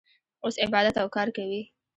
[0.43, 1.61] اوس عبادت او کار کوي.